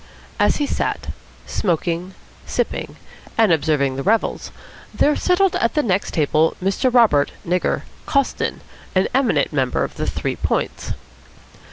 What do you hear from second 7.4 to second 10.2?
("Nigger") Coston, an eminent member of the